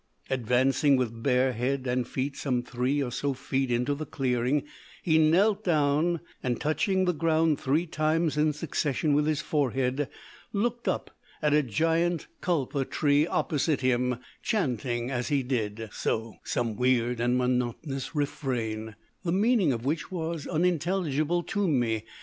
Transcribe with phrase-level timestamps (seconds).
[0.31, 4.63] "Advancing with bare head and feet some three or so feet into the clearing,
[5.03, 10.09] he knelt down, and, touching the ground three times in succession with his forehead,
[10.53, 16.75] looked up at a giant kulpa tree opposite him, chanting as he did so some
[16.75, 22.03] weird and monotonous refrain, the meaning of which was unintelligible to me.